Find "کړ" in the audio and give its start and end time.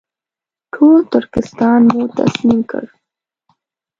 2.71-2.85